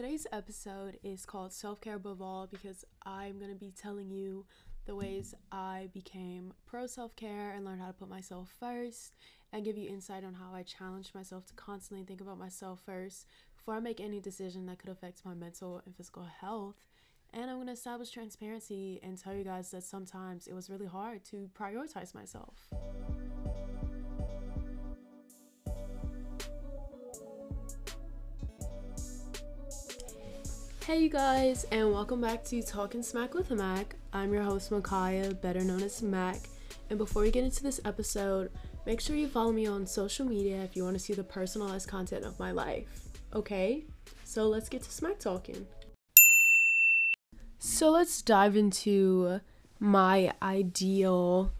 today's 0.00 0.26
episode 0.32 0.98
is 1.02 1.26
called 1.26 1.52
Self 1.52 1.82
Care 1.82 1.96
Above 1.96 2.22
All 2.22 2.46
because 2.50 2.86
I'm 3.04 3.38
going 3.38 3.50
to 3.50 3.54
be 3.54 3.70
telling 3.70 4.08
you 4.08 4.46
the 4.86 4.96
ways 4.96 5.34
I 5.52 5.90
became 5.92 6.54
pro 6.64 6.86
self 6.86 7.14
care 7.16 7.50
and 7.50 7.66
learned 7.66 7.82
how 7.82 7.88
to 7.88 7.92
put 7.92 8.08
myself 8.08 8.50
first, 8.58 9.12
and 9.52 9.62
give 9.62 9.76
you 9.76 9.90
insight 9.90 10.24
on 10.24 10.32
how 10.32 10.54
I 10.54 10.62
challenged 10.62 11.14
myself 11.14 11.44
to 11.48 11.52
constantly 11.52 12.06
think 12.06 12.22
about 12.22 12.38
myself 12.38 12.80
first 12.86 13.26
before 13.54 13.74
I 13.74 13.80
make 13.80 14.00
any 14.00 14.20
decision 14.20 14.64
that 14.66 14.78
could 14.78 14.88
affect 14.88 15.26
my 15.26 15.34
mental 15.34 15.82
and 15.84 15.94
physical 15.94 16.26
health. 16.40 16.76
And 17.34 17.50
I'm 17.50 17.58
going 17.58 17.66
to 17.66 17.74
establish 17.74 18.08
transparency 18.08 19.00
and 19.02 19.18
tell 19.18 19.34
you 19.34 19.44
guys 19.44 19.70
that 19.72 19.84
sometimes 19.84 20.46
it 20.46 20.54
was 20.54 20.70
really 20.70 20.86
hard 20.86 21.24
to 21.26 21.50
prioritize 21.54 22.14
myself. 22.14 22.70
Hey, 30.90 31.04
you 31.04 31.08
guys, 31.08 31.62
and 31.70 31.92
welcome 31.92 32.20
back 32.20 32.42
to 32.46 32.60
Talking 32.64 33.00
Smack 33.00 33.32
with 33.32 33.48
Mac. 33.52 33.94
I'm 34.12 34.32
your 34.32 34.42
host, 34.42 34.72
Micaiah, 34.72 35.32
better 35.34 35.60
known 35.60 35.84
as 35.84 36.02
Mac. 36.02 36.40
And 36.90 36.98
before 36.98 37.22
we 37.22 37.30
get 37.30 37.44
into 37.44 37.62
this 37.62 37.80
episode, 37.84 38.50
make 38.86 39.00
sure 39.00 39.14
you 39.14 39.28
follow 39.28 39.52
me 39.52 39.68
on 39.68 39.86
social 39.86 40.26
media 40.26 40.56
if 40.64 40.74
you 40.74 40.82
want 40.82 40.96
to 40.96 40.98
see 40.98 41.12
the 41.12 41.22
personalized 41.22 41.88
content 41.88 42.24
of 42.24 42.36
my 42.40 42.50
life. 42.50 42.88
Okay? 43.32 43.84
So 44.24 44.48
let's 44.48 44.68
get 44.68 44.82
to 44.82 44.90
smack 44.90 45.20
talking. 45.20 45.64
So 47.60 47.92
let's 47.92 48.20
dive 48.20 48.56
into 48.56 49.38
my 49.78 50.32
ideal 50.42 51.52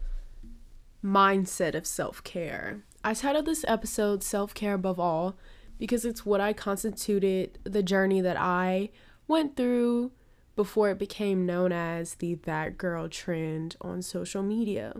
mindset 1.01 1.73
of 1.73 1.87
self 1.87 2.21
care. 2.25 2.83
I 3.01 3.13
titled 3.13 3.45
this 3.45 3.63
episode 3.65 4.23
Self 4.23 4.53
Care 4.53 4.73
Above 4.73 4.99
All 4.99 5.37
because 5.79 6.03
it's 6.03 6.25
what 6.25 6.41
I 6.41 6.51
constituted 6.51 7.59
the 7.63 7.81
journey 7.81 8.19
that 8.19 8.35
I 8.37 8.89
went 9.27 9.55
through 9.55 10.11
before 10.55 10.89
it 10.89 10.99
became 10.99 11.45
known 11.45 11.71
as 11.71 12.15
the 12.15 12.35
that 12.35 12.77
girl 12.77 13.07
trend 13.07 13.75
on 13.81 14.01
social 14.01 14.43
media. 14.43 14.93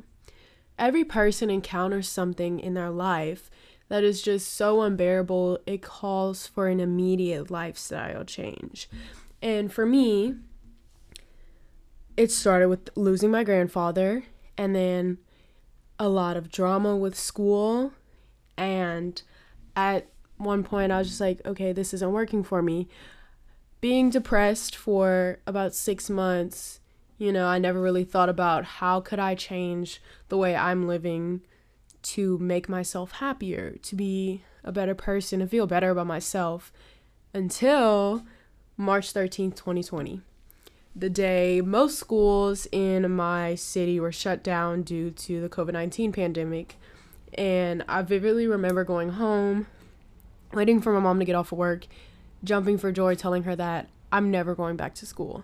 Every 0.80 1.04
person 1.04 1.50
encounters 1.50 2.08
something 2.08 2.60
in 2.60 2.74
their 2.74 2.90
life 2.90 3.50
that 3.90 4.04
is 4.04 4.22
just 4.22 4.54
so 4.54 4.82
unbearable, 4.82 5.60
it 5.68 5.82
calls 5.82 6.48
for 6.48 6.68
an 6.68 6.80
immediate 6.80 7.52
lifestyle 7.52 8.24
change. 8.24 8.90
And 9.42 9.72
for 9.72 9.86
me, 9.86 10.36
it 12.16 12.32
started 12.32 12.70
with 12.70 12.90
losing 12.96 13.32
my 13.32 13.44
grandfather 13.44 14.24
and 14.58 14.76
then 14.76 15.18
a 16.00 16.08
lot 16.08 16.38
of 16.38 16.50
drama 16.50 16.96
with 16.96 17.18
school. 17.18 17.92
And 18.58 19.22
at 19.76 20.08
one 20.38 20.64
point, 20.64 20.92
I 20.92 21.00
was 21.00 21.10
just 21.10 21.22
like, 21.22 21.46
okay, 21.46 21.74
this 21.74 21.94
isn't 21.94 22.12
working 22.12 22.44
for 22.44 22.62
me 22.62 22.88
being 23.82 24.12
depressed 24.12 24.76
for 24.76 25.40
about 25.48 25.74
six 25.74 26.10
months, 26.10 26.80
you 27.18 27.32
know, 27.32 27.48
I 27.48 27.58
never 27.58 27.82
really 27.82 28.04
thought 28.04 28.30
about 28.30 28.64
how 28.64 29.02
could 29.02 29.20
I 29.20 29.36
change 29.36 30.02
the 30.30 30.38
way 30.38 30.56
I'm 30.56 30.88
living 30.88 31.42
to 32.04 32.38
make 32.38 32.70
myself 32.70 33.14
happier, 33.14 33.78
to 33.82 33.96
be 33.96 34.44
a 34.64 34.72
better 34.72 34.96
person, 34.96 35.40
to 35.40 35.48
feel 35.48 35.68
better 35.68 35.90
about 35.90 36.08
myself 36.08 36.72
until 37.34 38.24
March 38.78 39.14
13th, 39.14 39.56
2020. 39.56 40.22
The 40.96 41.10
day 41.10 41.62
most 41.62 41.98
schools 41.98 42.68
in 42.72 43.10
my 43.12 43.56
city 43.56 44.00
were 44.00 44.12
shut 44.12 44.44
down 44.44 44.84
due 44.84 45.10
to 45.12 45.42
the 45.42 45.50
COVID 45.50 45.74
19 45.74 46.12
pandemic. 46.12 46.76
And 47.36 47.84
I 47.88 48.02
vividly 48.02 48.46
remember 48.46 48.84
going 48.84 49.12
home, 49.12 49.68
waiting 50.54 50.82
for 50.82 50.92
my 50.92 51.00
mom 51.00 51.20
to 51.20 51.26
get 51.26 51.36
off 51.36 51.54
of 51.54 51.58
work, 51.58 51.88
jumping 52.44 52.78
for 52.78 52.92
joy, 52.92 53.16
telling 53.16 53.44
her 53.44 53.56
that 53.56 53.90
I'm 54.12 54.32
never 54.32 54.56
going 54.56 54.76
back 54.76 54.94
to 54.96 55.06
school. 55.06 55.44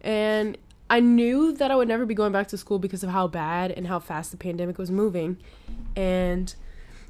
And 0.00 0.56
I 0.90 1.00
knew 1.00 1.52
that 1.52 1.70
I 1.70 1.76
would 1.76 1.88
never 1.88 2.06
be 2.06 2.14
going 2.14 2.32
back 2.32 2.48
to 2.48 2.58
school 2.58 2.78
because 2.78 3.02
of 3.02 3.10
how 3.10 3.28
bad 3.28 3.70
and 3.70 3.86
how 3.86 3.98
fast 3.98 4.30
the 4.30 4.36
pandemic 4.36 4.78
was 4.78 4.90
moving. 4.90 5.36
And, 5.94 6.54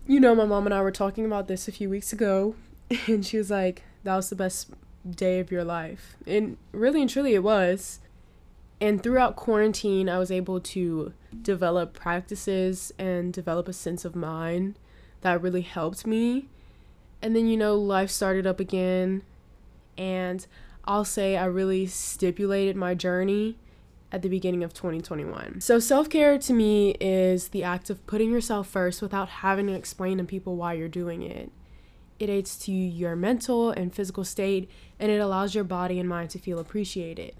you 0.06 0.18
know, 0.18 0.34
my 0.34 0.44
mom 0.44 0.66
and 0.66 0.74
I 0.74 0.82
were 0.82 0.90
talking 0.90 1.24
about 1.24 1.48
this 1.48 1.68
a 1.68 1.72
few 1.72 1.88
weeks 1.88 2.12
ago, 2.12 2.56
and 3.06 3.24
she 3.24 3.38
was 3.38 3.50
like, 3.50 3.82
that 4.04 4.16
was 4.16 4.30
the 4.30 4.36
best 4.36 4.70
day 5.08 5.38
of 5.38 5.50
your 5.50 5.64
life. 5.64 6.16
And 6.26 6.56
really 6.72 7.00
and 7.00 7.10
truly, 7.10 7.34
it 7.34 7.42
was. 7.42 8.00
And 8.80 9.02
throughout 9.02 9.36
quarantine, 9.36 10.08
I 10.08 10.18
was 10.18 10.30
able 10.30 10.60
to 10.60 11.12
develop 11.42 11.94
practices 11.94 12.92
and 12.98 13.32
develop 13.32 13.68
a 13.68 13.72
sense 13.72 14.04
of 14.04 14.14
mind 14.14 14.78
that 15.20 15.42
really 15.42 15.62
helped 15.62 16.06
me 16.06 16.48
and 17.22 17.34
then, 17.34 17.46
you 17.46 17.56
know, 17.56 17.76
life 17.76 18.10
started 18.10 18.46
up 18.46 18.60
again. 18.60 19.22
And 19.96 20.46
I'll 20.84 21.04
say 21.04 21.36
I 21.36 21.44
really 21.46 21.86
stipulated 21.86 22.76
my 22.76 22.94
journey 22.94 23.56
at 24.10 24.22
the 24.22 24.28
beginning 24.28 24.64
of 24.64 24.72
2021. 24.72 25.60
So, 25.60 25.78
self 25.78 26.08
care 26.08 26.38
to 26.38 26.52
me 26.52 26.92
is 27.00 27.48
the 27.48 27.64
act 27.64 27.90
of 27.90 28.06
putting 28.06 28.30
yourself 28.30 28.68
first 28.68 29.02
without 29.02 29.28
having 29.28 29.66
to 29.66 29.74
explain 29.74 30.18
to 30.18 30.24
people 30.24 30.56
why 30.56 30.74
you're 30.74 30.88
doing 30.88 31.22
it. 31.22 31.50
It 32.18 32.28
aids 32.28 32.56
to 32.60 32.72
your 32.72 33.14
mental 33.14 33.70
and 33.70 33.94
physical 33.94 34.24
state, 34.24 34.70
and 34.98 35.10
it 35.10 35.20
allows 35.20 35.54
your 35.54 35.64
body 35.64 36.00
and 36.00 36.08
mind 36.08 36.30
to 36.30 36.38
feel 36.38 36.58
appreciated. 36.58 37.34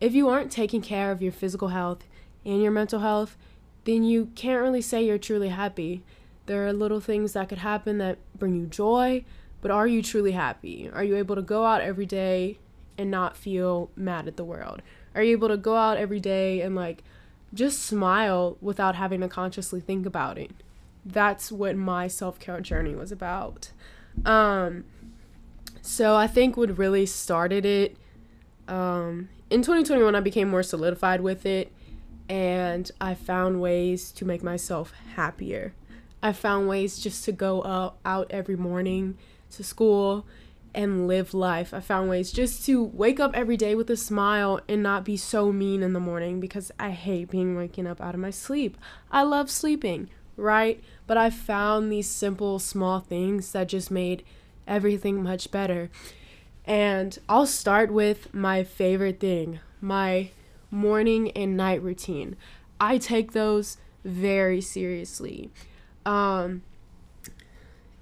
If 0.00 0.14
you 0.14 0.28
aren't 0.28 0.50
taking 0.50 0.80
care 0.80 1.10
of 1.10 1.20
your 1.20 1.32
physical 1.32 1.68
health 1.68 2.04
and 2.44 2.62
your 2.62 2.72
mental 2.72 3.00
health, 3.00 3.36
then 3.84 4.02
you 4.02 4.30
can't 4.34 4.62
really 4.62 4.80
say 4.80 5.04
you're 5.04 5.18
truly 5.18 5.48
happy. 5.48 6.02
There 6.46 6.66
are 6.66 6.72
little 6.72 7.00
things 7.00 7.32
that 7.32 7.48
could 7.48 7.58
happen 7.58 7.98
that 7.98 8.18
bring 8.38 8.54
you 8.54 8.66
joy, 8.66 9.24
but 9.60 9.70
are 9.70 9.86
you 9.86 10.02
truly 10.02 10.32
happy? 10.32 10.90
Are 10.92 11.04
you 11.04 11.16
able 11.16 11.34
to 11.36 11.42
go 11.42 11.64
out 11.64 11.80
every 11.80 12.06
day 12.06 12.58
and 12.98 13.10
not 13.10 13.36
feel 13.36 13.90
mad 13.96 14.28
at 14.28 14.36
the 14.36 14.44
world? 14.44 14.82
Are 15.14 15.22
you 15.22 15.32
able 15.32 15.48
to 15.48 15.56
go 15.56 15.76
out 15.76 15.96
every 15.96 16.20
day 16.20 16.60
and 16.60 16.74
like 16.74 17.02
just 17.52 17.82
smile 17.82 18.56
without 18.60 18.96
having 18.96 19.20
to 19.20 19.28
consciously 19.28 19.80
think 19.80 20.06
about 20.06 20.38
it? 20.38 20.50
That's 21.04 21.50
what 21.52 21.76
my 21.76 22.08
self 22.08 22.38
care 22.38 22.60
journey 22.60 22.94
was 22.94 23.12
about. 23.12 23.70
Um, 24.24 24.84
so 25.82 26.16
I 26.16 26.26
think 26.26 26.56
what 26.56 26.76
really 26.78 27.06
started 27.06 27.64
it 27.64 27.96
um, 28.68 29.28
in 29.50 29.62
2021, 29.62 30.14
I 30.14 30.20
became 30.20 30.48
more 30.48 30.62
solidified 30.62 31.20
with 31.20 31.46
it 31.46 31.72
and 32.28 32.90
I 33.00 33.14
found 33.14 33.60
ways 33.60 34.10
to 34.12 34.24
make 34.24 34.42
myself 34.42 34.92
happier. 35.14 35.74
I 36.24 36.32
found 36.32 36.68
ways 36.68 36.98
just 36.98 37.22
to 37.26 37.32
go 37.32 37.62
out, 38.02 38.30
every 38.30 38.56
morning 38.56 39.18
to 39.50 39.62
school 39.62 40.24
and 40.74 41.06
live 41.06 41.34
life. 41.34 41.74
I 41.74 41.80
found 41.80 42.08
ways 42.08 42.32
just 42.32 42.64
to 42.64 42.82
wake 42.82 43.20
up 43.20 43.32
every 43.34 43.58
day 43.58 43.74
with 43.74 43.90
a 43.90 43.96
smile 43.96 44.58
and 44.66 44.82
not 44.82 45.04
be 45.04 45.18
so 45.18 45.52
mean 45.52 45.82
in 45.82 45.92
the 45.92 46.00
morning 46.00 46.40
because 46.40 46.72
I 46.80 46.92
hate 46.92 47.30
being 47.30 47.54
waking 47.54 47.86
up 47.86 48.00
out 48.00 48.14
of 48.14 48.20
my 48.22 48.30
sleep. 48.30 48.78
I 49.10 49.22
love 49.22 49.50
sleeping, 49.50 50.08
right? 50.38 50.82
But 51.06 51.18
I 51.18 51.28
found 51.28 51.92
these 51.92 52.08
simple, 52.08 52.58
small 52.58 53.00
things 53.00 53.52
that 53.52 53.68
just 53.68 53.90
made 53.90 54.24
everything 54.66 55.22
much 55.22 55.50
better. 55.50 55.90
And 56.64 57.18
I'll 57.28 57.46
start 57.46 57.92
with 57.92 58.32
my 58.32 58.64
favorite 58.64 59.20
thing 59.20 59.60
my 59.78 60.30
morning 60.70 61.32
and 61.32 61.54
night 61.54 61.82
routine. 61.82 62.36
I 62.80 62.96
take 62.96 63.32
those 63.32 63.76
very 64.02 64.62
seriously. 64.62 65.50
Um, 66.04 66.62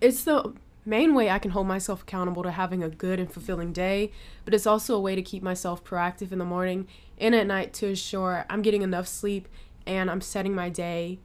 it's 0.01 0.25
the 0.25 0.53
main 0.85 1.15
way 1.15 1.31
I 1.31 1.39
can 1.39 1.53
hold 1.53 1.67
myself 1.67 2.03
accountable 2.03 2.43
to 2.43 2.51
having 2.51 2.83
a 2.83 2.89
good 2.89 3.21
and 3.21 3.33
fulfilling 3.33 3.73
day, 3.73 4.11
but 4.45 4.53
it's 4.53 4.67
also 4.67 4.97
a 4.97 5.01
way 5.01 5.15
to 5.15 5.23
keep 5.23 5.43
myself 5.43 5.85
proactive 5.85 6.33
in 6.33 6.39
the 6.39 6.45
morning 6.45 6.89
and 7.19 7.35
at 7.35 7.47
night 7.47 7.73
to 7.75 7.89
ensure 7.89 8.45
I'm 8.51 8.63
getting 8.63 8.83
enough 8.83 9.07
sleep 9.07 9.49
and 9.87 10.11
I'm 10.11 10.21
setting 10.21 10.55
my 10.55 10.69
day 10.69 11.19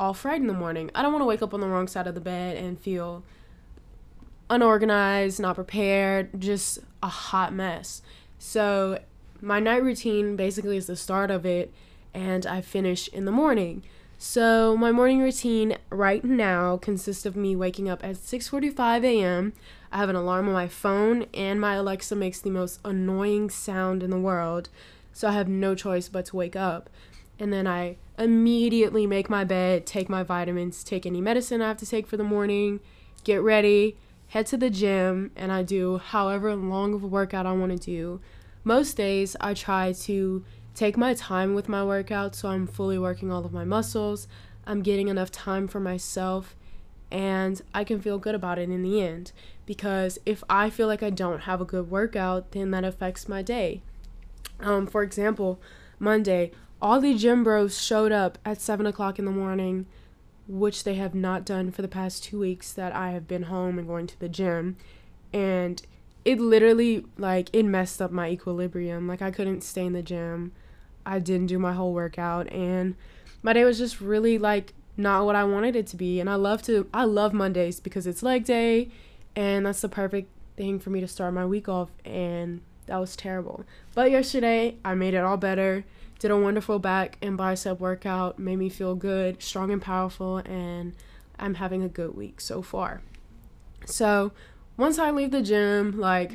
off 0.00 0.24
right 0.24 0.40
in 0.40 0.46
the 0.46 0.54
morning. 0.54 0.90
I 0.94 1.02
don't 1.02 1.12
want 1.12 1.22
to 1.22 1.26
wake 1.26 1.42
up 1.42 1.52
on 1.52 1.60
the 1.60 1.66
wrong 1.66 1.88
side 1.88 2.06
of 2.06 2.14
the 2.14 2.20
bed 2.20 2.56
and 2.56 2.80
feel 2.80 3.22
unorganized, 4.48 5.40
not 5.40 5.56
prepared, 5.56 6.40
just 6.40 6.78
a 7.02 7.08
hot 7.08 7.52
mess. 7.52 8.02
So, 8.38 9.00
my 9.40 9.60
night 9.60 9.82
routine 9.82 10.36
basically 10.36 10.76
is 10.76 10.86
the 10.86 10.96
start 10.96 11.30
of 11.30 11.44
it, 11.46 11.72
and 12.14 12.46
I 12.46 12.60
finish 12.60 13.08
in 13.08 13.24
the 13.24 13.32
morning. 13.32 13.82
So, 14.20 14.76
my 14.76 14.90
morning 14.90 15.20
routine 15.20 15.78
right 15.90 16.24
now 16.24 16.76
consists 16.76 17.24
of 17.24 17.36
me 17.36 17.54
waking 17.54 17.88
up 17.88 18.02
at 18.02 18.16
6:45 18.16 19.04
a.m. 19.04 19.52
I 19.92 19.98
have 19.98 20.08
an 20.08 20.16
alarm 20.16 20.48
on 20.48 20.54
my 20.54 20.66
phone 20.66 21.26
and 21.32 21.60
my 21.60 21.74
Alexa 21.74 22.16
makes 22.16 22.40
the 22.40 22.50
most 22.50 22.80
annoying 22.84 23.48
sound 23.48 24.02
in 24.02 24.10
the 24.10 24.18
world. 24.18 24.70
So, 25.12 25.28
I 25.28 25.32
have 25.32 25.46
no 25.46 25.76
choice 25.76 26.08
but 26.08 26.24
to 26.26 26.36
wake 26.36 26.56
up. 26.56 26.90
And 27.38 27.52
then 27.52 27.68
I 27.68 27.96
immediately 28.18 29.06
make 29.06 29.30
my 29.30 29.44
bed, 29.44 29.86
take 29.86 30.08
my 30.08 30.24
vitamins, 30.24 30.82
take 30.82 31.06
any 31.06 31.20
medicine 31.20 31.62
I 31.62 31.68
have 31.68 31.76
to 31.76 31.86
take 31.86 32.08
for 32.08 32.16
the 32.16 32.24
morning, 32.24 32.80
get 33.22 33.40
ready, 33.40 33.96
head 34.30 34.46
to 34.46 34.56
the 34.56 34.68
gym, 34.68 35.30
and 35.36 35.52
I 35.52 35.62
do 35.62 35.98
however 35.98 36.56
long 36.56 36.92
of 36.92 37.04
a 37.04 37.06
workout 37.06 37.46
I 37.46 37.52
want 37.52 37.70
to 37.70 37.78
do. 37.78 38.20
Most 38.64 38.96
days 38.96 39.36
I 39.40 39.54
try 39.54 39.92
to 39.92 40.44
take 40.78 40.96
my 40.96 41.12
time 41.12 41.54
with 41.54 41.68
my 41.68 41.82
workout 41.82 42.36
so 42.36 42.50
I'm 42.50 42.64
fully 42.64 43.00
working 43.00 43.32
all 43.32 43.44
of 43.44 43.52
my 43.52 43.64
muscles. 43.64 44.28
I'm 44.64 44.80
getting 44.80 45.08
enough 45.08 45.32
time 45.32 45.66
for 45.66 45.80
myself 45.80 46.54
and 47.10 47.60
I 47.74 47.82
can 47.82 48.00
feel 48.00 48.18
good 48.18 48.36
about 48.36 48.60
it 48.60 48.70
in 48.70 48.84
the 48.84 49.02
end. 49.02 49.32
Because 49.66 50.20
if 50.24 50.44
I 50.48 50.70
feel 50.70 50.86
like 50.86 51.02
I 51.02 51.10
don't 51.10 51.40
have 51.40 51.60
a 51.60 51.64
good 51.64 51.90
workout, 51.90 52.52
then 52.52 52.70
that 52.70 52.84
affects 52.84 53.28
my 53.28 53.42
day. 53.42 53.82
Um, 54.60 54.86
for 54.86 55.02
example, 55.02 55.60
Monday, 55.98 56.52
all 56.80 57.00
the 57.00 57.14
gym 57.14 57.42
bros 57.42 57.82
showed 57.82 58.12
up 58.12 58.38
at 58.44 58.60
7 58.60 58.86
o'clock 58.86 59.18
in 59.18 59.24
the 59.24 59.32
morning, 59.32 59.86
which 60.46 60.84
they 60.84 60.94
have 60.94 61.14
not 61.14 61.44
done 61.44 61.72
for 61.72 61.82
the 61.82 61.88
past 61.88 62.22
two 62.22 62.38
weeks 62.38 62.72
that 62.72 62.94
I 62.94 63.10
have 63.10 63.26
been 63.26 63.44
home 63.44 63.80
and 63.80 63.88
going 63.88 64.06
to 64.06 64.20
the 64.20 64.28
gym. 64.28 64.76
And 65.32 65.82
it 66.24 66.38
literally, 66.38 67.04
like, 67.16 67.50
it 67.52 67.64
messed 67.64 68.00
up 68.00 68.12
my 68.12 68.28
equilibrium. 68.28 69.08
Like, 69.08 69.22
I 69.22 69.32
couldn't 69.32 69.62
stay 69.62 69.84
in 69.84 69.92
the 69.92 70.02
gym. 70.02 70.52
I 71.08 71.18
didn't 71.18 71.46
do 71.46 71.58
my 71.58 71.72
whole 71.72 71.94
workout. 71.94 72.52
And 72.52 72.94
my 73.42 73.54
day 73.54 73.64
was 73.64 73.78
just 73.78 74.00
really, 74.00 74.38
like, 74.38 74.74
not 74.96 75.24
what 75.24 75.34
I 75.36 75.44
wanted 75.44 75.74
it 75.74 75.86
to 75.88 75.96
be. 75.96 76.20
And 76.20 76.28
I 76.28 76.34
love 76.34 76.62
to, 76.62 76.88
I 76.92 77.04
love 77.04 77.32
Mondays 77.32 77.80
because 77.80 78.06
it's 78.06 78.22
leg 78.22 78.44
day. 78.44 78.90
And 79.34 79.66
that's 79.66 79.80
the 79.80 79.88
perfect 79.88 80.28
thing 80.56 80.78
for 80.78 80.90
me 80.90 81.00
to 81.00 81.08
start 81.08 81.32
my 81.32 81.46
week 81.46 81.68
off. 81.68 81.88
And 82.04 82.60
that 82.86 82.98
was 82.98 83.16
terrible. 83.16 83.64
But 83.94 84.10
yesterday, 84.10 84.76
I 84.84 84.94
made 84.94 85.14
it 85.14 85.24
all 85.24 85.36
better. 85.36 85.84
Did 86.18 86.30
a 86.30 86.36
wonderful 86.36 86.78
back 86.78 87.16
and 87.22 87.36
bicep 87.36 87.78
workout, 87.78 88.38
made 88.38 88.56
me 88.56 88.68
feel 88.68 88.96
good, 88.96 89.40
strong 89.40 89.70
and 89.70 89.80
powerful, 89.80 90.38
and 90.38 90.94
I'm 91.38 91.54
having 91.54 91.84
a 91.84 91.88
good 91.88 92.16
week 92.16 92.40
so 92.40 92.60
far. 92.60 93.02
So, 93.86 94.32
once 94.76 94.98
I 94.98 95.12
leave 95.12 95.30
the 95.30 95.42
gym, 95.42 95.96
like 95.96 96.32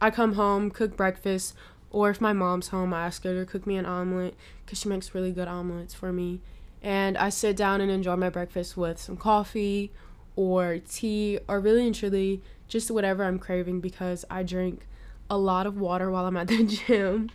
I 0.00 0.10
come 0.10 0.32
home, 0.32 0.70
cook 0.70 0.96
breakfast, 0.96 1.54
or 1.90 2.10
if 2.10 2.20
my 2.20 2.32
mom's 2.32 2.68
home, 2.68 2.92
I 2.92 3.06
ask 3.06 3.24
her 3.24 3.34
to 3.34 3.50
cook 3.50 3.66
me 3.66 3.76
an 3.76 3.86
omelet 3.86 4.34
because 4.64 4.78
she 4.80 4.88
makes 4.88 5.14
really 5.14 5.32
good 5.32 5.48
omelets 5.48 5.94
for 5.94 6.12
me. 6.12 6.40
And 6.82 7.16
I 7.16 7.30
sit 7.30 7.56
down 7.56 7.80
and 7.80 7.90
enjoy 7.90 8.16
my 8.16 8.28
breakfast 8.28 8.76
with 8.76 8.98
some 9.00 9.16
coffee 9.16 9.90
or 10.36 10.78
tea 10.78 11.38
or 11.48 11.60
really 11.60 11.86
and 11.86 11.94
truly 11.94 12.42
just 12.68 12.90
whatever 12.90 13.24
I'm 13.24 13.38
craving 13.38 13.80
because 13.80 14.24
I 14.30 14.42
drink 14.42 14.86
a 15.30 15.38
lot 15.38 15.66
of 15.66 15.78
water 15.78 16.10
while 16.10 16.26
I'm 16.26 16.36
at 16.36 16.48
the 16.48 16.64
gym. 16.86 17.30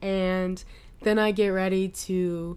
And 0.00 0.62
then 1.02 1.18
I 1.18 1.32
get 1.32 1.48
ready 1.48 1.88
to 1.88 2.56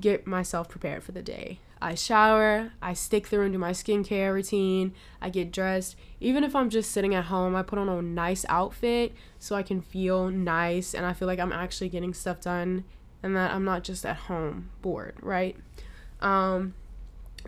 get 0.00 0.26
myself 0.26 0.68
prepared 0.68 1.02
for 1.02 1.12
the 1.12 1.22
day. 1.22 1.60
I 1.80 1.94
shower, 1.94 2.72
I 2.80 2.94
stick 2.94 3.26
through 3.26 3.42
into 3.42 3.58
my 3.58 3.72
skincare 3.72 4.32
routine, 4.32 4.94
I 5.20 5.30
get 5.30 5.52
dressed. 5.52 5.96
Even 6.20 6.44
if 6.44 6.56
I'm 6.56 6.70
just 6.70 6.92
sitting 6.92 7.14
at 7.14 7.26
home, 7.26 7.54
I 7.54 7.62
put 7.62 7.78
on 7.78 7.88
a 7.88 8.00
nice 8.00 8.44
outfit 8.48 9.12
so 9.38 9.54
I 9.54 9.62
can 9.62 9.80
feel 9.80 10.30
nice 10.30 10.94
and 10.94 11.04
I 11.04 11.12
feel 11.12 11.28
like 11.28 11.38
I'm 11.38 11.52
actually 11.52 11.88
getting 11.88 12.14
stuff 12.14 12.40
done 12.40 12.84
and 13.22 13.36
that 13.36 13.52
I'm 13.52 13.64
not 13.64 13.84
just 13.84 14.06
at 14.06 14.16
home 14.16 14.70
bored, 14.82 15.16
right? 15.20 15.56
Um, 16.20 16.74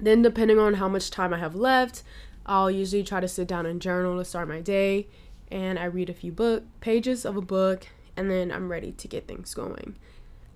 then, 0.00 0.23
depending 0.23 0.58
on 0.58 0.75
how 0.75 0.88
much 0.88 1.11
time 1.11 1.32
I 1.32 1.38
have 1.38 1.55
left, 1.55 2.02
I'll 2.44 2.70
usually 2.70 3.02
try 3.02 3.20
to 3.20 3.28
sit 3.28 3.49
down 3.49 3.67
and 3.67 3.81
journal 3.81 4.19
to 4.19 4.25
start 4.25 4.49
my 4.49 4.61
day 4.61 5.08
and 5.50 5.78
I 5.78 5.84
read 5.84 6.11
a 6.11 6.14
few 6.14 6.32
book 6.32 6.64
pages 6.81 7.25
of 7.25 7.37
a 7.37 7.43
book 7.43 7.87
and 8.17 8.31
then 8.31 8.50
I'm 8.50 8.70
ready 8.70 8.93
to 8.93 9.08
get 9.08 9.26
things 9.26 9.55
going. 9.55 9.96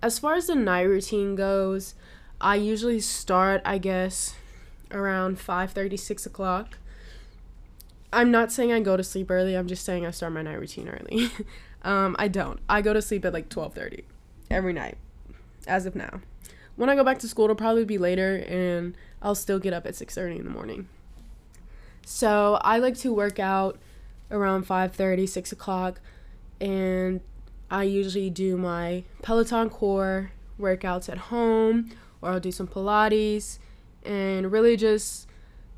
As 0.01 0.17
far 0.17 0.35
as 0.35 0.47
the 0.47 0.55
night 0.55 0.81
routine 0.81 1.35
goes, 1.35 1.93
I 2.41 2.55
usually 2.55 2.99
start, 2.99 3.61
I 3.63 3.77
guess, 3.77 4.35
around 4.91 5.37
5:30, 5.37 5.97
6 5.97 6.25
o'clock. 6.25 6.77
I'm 8.11 8.31
not 8.31 8.51
saying 8.51 8.73
I 8.73 8.81
go 8.81 8.97
to 8.97 9.03
sleep 9.03 9.31
early. 9.31 9.55
I'm 9.55 9.67
just 9.67 9.85
saying 9.85 10.05
I 10.05 10.11
start 10.11 10.33
my 10.33 10.41
night 10.41 10.59
routine 10.59 10.89
early. 10.89 11.29
um, 11.83 12.15
I 12.19 12.27
don't. 12.27 12.59
I 12.67 12.81
go 12.81 12.93
to 12.93 13.01
sleep 13.01 13.23
at 13.25 13.33
like 13.33 13.47
12:30 13.49 14.03
every 14.49 14.73
night, 14.73 14.97
as 15.67 15.85
of 15.85 15.95
now. 15.95 16.21
When 16.75 16.89
I 16.89 16.95
go 16.95 17.03
back 17.03 17.19
to 17.19 17.27
school, 17.27 17.45
it'll 17.45 17.55
probably 17.55 17.85
be 17.85 17.97
later, 17.97 18.37
and 18.47 18.95
I'll 19.21 19.35
still 19.35 19.59
get 19.59 19.73
up 19.73 19.85
at 19.85 19.93
6:30 19.93 20.39
in 20.39 20.43
the 20.45 20.49
morning. 20.49 20.89
So 22.05 22.59
I 22.61 22.79
like 22.79 22.97
to 22.97 23.13
work 23.13 23.39
out 23.39 23.77
around 24.31 24.65
5:30, 24.65 25.27
6 25.27 25.51
o'clock, 25.51 26.01
and 26.59 27.21
I 27.69 27.83
usually 27.83 28.29
do 28.29 28.57
my 28.57 29.03
Peloton 29.21 29.69
core 29.69 30.31
workouts 30.59 31.07
at 31.07 31.17
home, 31.17 31.91
or 32.21 32.29
I'll 32.29 32.39
do 32.39 32.51
some 32.51 32.67
Pilates, 32.67 33.59
and 34.03 34.51
really 34.51 34.77
just 34.77 35.27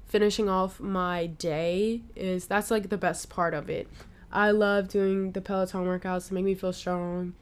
finishing 0.05 0.47
off 0.47 0.79
my 0.79 1.25
day 1.25 2.01
is 2.15 2.45
that's 2.45 2.69
like 2.69 2.89
the 2.89 2.97
best 2.97 3.29
part 3.29 3.53
of 3.53 3.69
it. 3.69 3.87
I 4.31 4.51
love 4.51 4.87
doing 4.87 5.31
the 5.31 5.41
Peloton 5.41 5.85
workouts 5.85 6.27
to 6.27 6.33
make 6.33 6.45
me 6.45 6.55
feel 6.55 6.73
strong, 6.73 7.33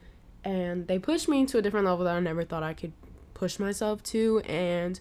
and 0.44 0.86
they 0.88 0.98
push 0.98 1.28
me 1.28 1.46
to 1.46 1.58
a 1.58 1.62
different 1.62 1.86
level 1.86 2.04
that 2.04 2.16
I 2.16 2.20
never 2.20 2.44
thought 2.44 2.62
I 2.62 2.74
could 2.74 2.92
push 3.34 3.58
myself 3.58 4.02
to. 4.04 4.40
And 4.40 5.00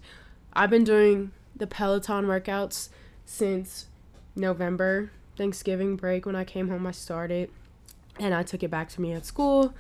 I've 0.54 0.70
been 0.70 0.84
doing 0.84 1.32
the 1.56 1.68
Peloton 1.68 2.26
workouts 2.26 2.90
since 3.26 3.88
November 4.36 5.12
Thanksgiving 5.38 5.96
break 5.96 6.26
when 6.26 6.36
I 6.36 6.44
came 6.44 6.70
home, 6.70 6.86
I 6.86 6.92
started 6.92 7.50
and 8.20 8.34
I 8.34 8.44
took 8.44 8.64
it 8.64 8.70
back 8.70 8.90
to 8.90 9.02
me 9.02 9.14
at 9.14 9.26
school. 9.26 9.74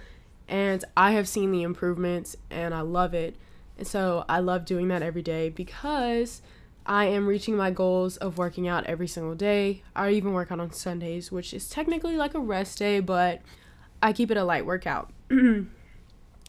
And 0.47 0.83
I 0.97 1.11
have 1.11 1.27
seen 1.27 1.51
the 1.51 1.63
improvements 1.63 2.35
and 2.49 2.73
I 2.73 2.81
love 2.81 3.13
it. 3.13 3.35
So 3.83 4.25
I 4.29 4.39
love 4.39 4.65
doing 4.65 4.87
that 4.89 5.01
every 5.01 5.21
day 5.21 5.49
because 5.49 6.41
I 6.85 7.05
am 7.05 7.27
reaching 7.27 7.55
my 7.55 7.71
goals 7.71 8.17
of 8.17 8.37
working 8.37 8.67
out 8.67 8.85
every 8.85 9.07
single 9.07 9.35
day. 9.35 9.83
I 9.95 10.11
even 10.11 10.33
work 10.33 10.51
out 10.51 10.59
on 10.59 10.71
Sundays, 10.71 11.31
which 11.31 11.53
is 11.53 11.69
technically 11.69 12.17
like 12.17 12.33
a 12.33 12.39
rest 12.39 12.79
day, 12.79 12.99
but 12.99 13.41
I 14.01 14.13
keep 14.13 14.31
it 14.31 14.37
a 14.37 14.43
light 14.43 14.65
workout. 14.65 15.11
and 15.29 15.67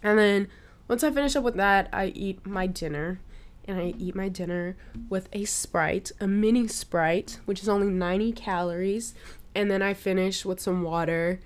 then 0.03 0.49
once 0.89 1.05
I 1.05 1.11
finish 1.11 1.37
up 1.37 1.45
with 1.45 1.57
that, 1.57 1.89
I 1.93 2.07
eat 2.07 2.47
my 2.47 2.67
dinner 2.67 3.21
and 3.67 3.79
I 3.79 3.95
eat 3.99 4.15
my 4.15 4.29
dinner 4.29 4.77
with 5.09 5.29
a 5.33 5.45
Sprite, 5.45 6.13
a 6.21 6.27
mini 6.27 6.67
Sprite, 6.67 7.39
which 7.45 7.63
is 7.63 7.69
only 7.69 7.89
90 7.89 8.33
calories. 8.33 9.15
And 9.55 9.71
then 9.71 9.83
I 9.83 9.95
finish 9.95 10.45
with 10.45 10.61
some 10.61 10.83
water. 10.83 11.41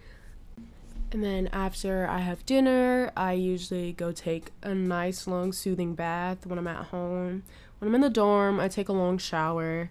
And 1.13 1.23
then 1.23 1.49
after 1.53 2.07
I 2.09 2.19
have 2.19 2.45
dinner, 2.45 3.13
I 3.17 3.33
usually 3.33 3.93
go 3.93 4.13
take 4.13 4.51
a 4.63 4.75
nice 4.75 5.27
long 5.27 5.53
soothing 5.53 5.95
bath 5.95 6.47
when 6.47 6.59
I'm 6.59 6.67
at 6.67 6.87
home. 6.87 7.45
When 7.79 7.89
I'm 7.89 7.95
in 7.95 8.01
the 8.01 8.11
dorm, 8.11 8.59
I 8.59 8.69
take 8.69 8.89
a 8.89 8.93
long 8.93 9.19
shower. 9.19 9.91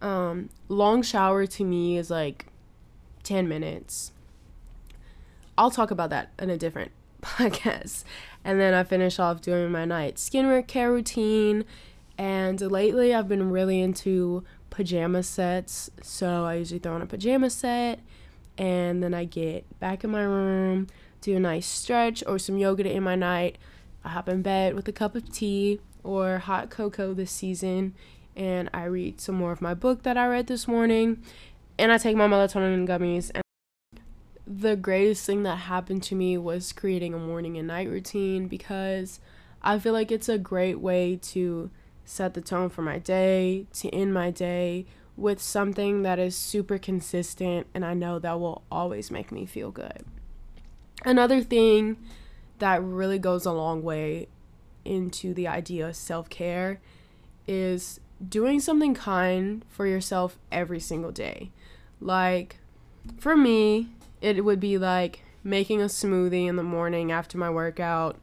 Um, 0.00 0.48
long 0.68 1.02
shower 1.02 1.46
to 1.46 1.64
me 1.64 1.98
is 1.98 2.10
like 2.10 2.46
10 3.24 3.48
minutes. 3.48 4.12
I'll 5.56 5.70
talk 5.70 5.90
about 5.90 6.10
that 6.10 6.30
in 6.38 6.50
a 6.50 6.56
different 6.56 6.92
podcast. 7.22 8.04
And 8.44 8.58
then 8.58 8.74
I 8.74 8.84
finish 8.84 9.18
off 9.18 9.40
doing 9.40 9.70
my 9.70 9.84
night 9.84 10.16
skincare 10.16 10.90
routine. 10.90 11.64
And 12.16 12.60
lately, 12.60 13.14
I've 13.14 13.28
been 13.28 13.50
really 13.50 13.80
into 13.80 14.44
pajama 14.70 15.22
sets. 15.22 15.90
So 16.02 16.44
I 16.44 16.54
usually 16.54 16.78
throw 16.80 16.94
on 16.94 17.02
a 17.02 17.06
pajama 17.06 17.50
set. 17.50 18.00
And 18.56 19.02
then 19.02 19.14
I 19.14 19.24
get 19.24 19.78
back 19.80 20.04
in 20.04 20.10
my 20.10 20.22
room, 20.22 20.86
do 21.20 21.36
a 21.36 21.40
nice 21.40 21.66
stretch 21.66 22.22
or 22.26 22.38
some 22.38 22.58
yoga 22.58 22.84
to 22.84 22.90
end 22.90 23.04
my 23.04 23.16
night. 23.16 23.58
I 24.04 24.10
hop 24.10 24.28
in 24.28 24.42
bed 24.42 24.74
with 24.74 24.86
a 24.88 24.92
cup 24.92 25.14
of 25.14 25.32
tea 25.32 25.80
or 26.02 26.38
hot 26.38 26.70
cocoa 26.70 27.14
this 27.14 27.30
season. 27.30 27.94
And 28.36 28.68
I 28.72 28.84
read 28.84 29.20
some 29.20 29.34
more 29.36 29.52
of 29.52 29.62
my 29.62 29.74
book 29.74 30.02
that 30.02 30.16
I 30.16 30.26
read 30.26 30.46
this 30.46 30.68
morning. 30.68 31.22
And 31.78 31.90
I 31.90 31.98
take 31.98 32.16
my 32.16 32.28
melatonin 32.28 32.86
gummies. 32.86 33.30
And 33.34 33.42
the 34.46 34.76
greatest 34.76 35.24
thing 35.24 35.42
that 35.44 35.56
happened 35.56 36.02
to 36.04 36.14
me 36.14 36.36
was 36.38 36.72
creating 36.72 37.14
a 37.14 37.18
morning 37.18 37.56
and 37.56 37.68
night 37.68 37.88
routine 37.88 38.46
because 38.46 39.18
I 39.62 39.78
feel 39.78 39.92
like 39.92 40.12
it's 40.12 40.28
a 40.28 40.38
great 40.38 40.80
way 40.80 41.16
to 41.22 41.70
set 42.04 42.34
the 42.34 42.40
tone 42.40 42.68
for 42.68 42.82
my 42.82 42.98
day, 42.98 43.66
to 43.72 43.88
end 43.88 44.12
my 44.12 44.30
day 44.30 44.86
with 45.16 45.40
something 45.40 46.02
that 46.02 46.18
is 46.18 46.36
super 46.36 46.78
consistent 46.78 47.66
and 47.74 47.84
I 47.84 47.94
know 47.94 48.18
that 48.18 48.40
will 48.40 48.62
always 48.70 49.10
make 49.10 49.30
me 49.30 49.46
feel 49.46 49.70
good. 49.70 50.04
Another 51.04 51.42
thing 51.42 51.96
that 52.58 52.82
really 52.82 53.18
goes 53.18 53.46
a 53.46 53.52
long 53.52 53.82
way 53.82 54.28
into 54.84 55.34
the 55.34 55.48
idea 55.48 55.88
of 55.88 55.96
self 55.96 56.28
care 56.28 56.80
is 57.46 58.00
doing 58.26 58.60
something 58.60 58.94
kind 58.94 59.64
for 59.68 59.86
yourself 59.86 60.38
every 60.50 60.80
single 60.80 61.10
day. 61.10 61.50
Like, 62.00 62.58
for 63.18 63.36
me, 63.36 63.88
it 64.20 64.44
would 64.44 64.60
be 64.60 64.78
like 64.78 65.22
making 65.42 65.80
a 65.80 65.86
smoothie 65.86 66.48
in 66.48 66.56
the 66.56 66.62
morning 66.62 67.12
after 67.12 67.36
my 67.36 67.50
workout 67.50 68.18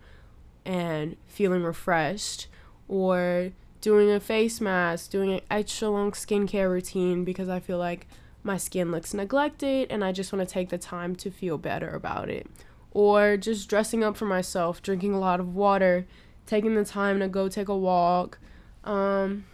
and 0.66 1.16
feeling 1.28 1.64
refreshed 1.64 2.48
or 2.88 3.52
doing 3.82 4.10
a 4.10 4.20
face 4.20 4.62
mask, 4.62 5.12
doing 5.12 5.34
an 5.34 5.42
extra 5.50 5.90
long 5.90 6.12
skincare 6.12 6.70
routine 6.70 7.24
because 7.24 7.50
I 7.50 7.60
feel 7.60 7.78
like 7.78 8.08
my 8.44 8.58
skin 8.58 8.92
looks 8.92 9.14
neglected 9.14 9.92
and 9.92 10.04
I 10.04 10.12
just 10.12 10.32
want 10.32 10.48
to 10.48 10.52
take 10.52 10.70
the 10.70 10.78
time 10.78 11.16
to 11.18 11.30
feel 11.30 11.58
better 11.58 11.90
about 11.90 12.30
it. 12.30 12.48
Or 12.92 13.38
just 13.38 13.70
dressing 13.70 14.04
up 14.04 14.18
for 14.18 14.26
myself, 14.26 14.82
drinking 14.82 15.14
a 15.14 15.20
lot 15.20 15.40
of 15.40 15.56
water, 15.56 16.06
taking 16.46 16.76
the 16.76 16.86
time 16.86 17.20
to 17.20 17.28
go 17.28 17.48
take 17.48 17.70
a 17.70 17.78
walk. 17.78 18.40
Um, 18.84 19.46